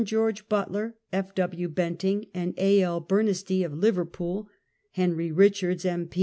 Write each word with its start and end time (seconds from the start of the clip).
George 0.03 0.49
Butler, 0.49 0.95
F. 1.13 1.35
W. 1.35 1.69
Benting 1.69 2.25
and 2.33 2.55
A. 2.57 2.81
L. 2.81 2.99
Bernistee, 2.99 3.63
of 3.63 3.73
Liverpool; 3.75 4.49
Henry 4.93 5.31
Richards, 5.31 5.85
M. 5.85 6.09